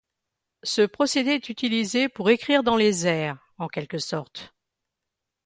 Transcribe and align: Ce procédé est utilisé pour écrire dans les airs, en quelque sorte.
Ce 0.63 0.81
procédé 0.81 1.29
est 1.33 1.49
utilisé 1.49 2.09
pour 2.09 2.31
écrire 2.31 2.63
dans 2.63 2.75
les 2.75 3.05
airs, 3.05 3.37
en 3.59 3.67
quelque 3.67 3.99
sorte. 3.99 4.51